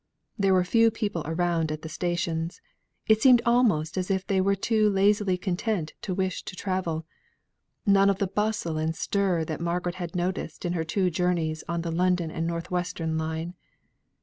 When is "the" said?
1.83-1.87, 8.17-8.25, 11.81-11.91